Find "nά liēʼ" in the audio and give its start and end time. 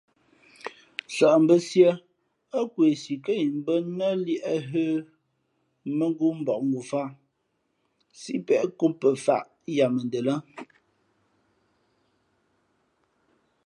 3.97-4.61